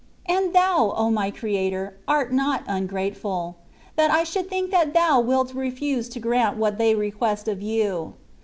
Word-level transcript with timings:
And 0.25 0.51
Thou, 0.51 0.93
O 0.97 1.11
my 1.11 1.29
Creator! 1.29 1.95
art 2.07 2.33
not 2.33 2.63
ungrateful— 2.65 3.57
that 3.97 4.09
I 4.09 4.23
should 4.23 4.49
think 4.49 4.71
that 4.71 4.95
Thou 4.95 5.19
wilt 5.19 5.53
refuse 5.53 6.09
to 6.09 6.19
grant 6.19 6.57
what 6.57 6.79
they 6.79 6.95
request 6.95 7.47
of 7.47 7.61
You. 7.61 8.13